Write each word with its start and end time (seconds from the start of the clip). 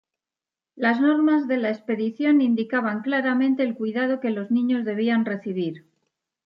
Las 0.75 0.99
normas 0.99 1.47
de 1.47 1.57
la 1.57 1.69
expedición 1.69 2.41
indicaban 2.41 3.01
claramente 3.03 3.61
el 3.61 3.75
cuidado 3.75 4.19
que 4.19 4.31
los 4.31 4.49
niños 4.49 4.83
debían 4.83 5.25
recibir. 5.25 5.85